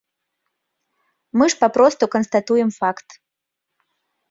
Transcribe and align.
Мы 1.37 1.45
ж 1.55 1.59
папросту 1.61 2.05
канстатуем 2.17 2.69
факт. 2.81 3.07